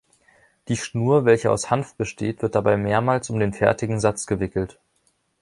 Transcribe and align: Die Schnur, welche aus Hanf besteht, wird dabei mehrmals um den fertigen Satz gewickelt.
Die 0.67 0.77
Schnur, 0.77 1.25
welche 1.25 1.51
aus 1.51 1.69
Hanf 1.69 1.93
besteht, 1.93 2.41
wird 2.41 2.55
dabei 2.55 2.75
mehrmals 2.75 3.29
um 3.29 3.39
den 3.39 3.53
fertigen 3.53 3.99
Satz 3.99 4.25
gewickelt. 4.25 4.79